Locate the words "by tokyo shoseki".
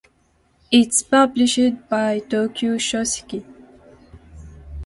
1.87-3.45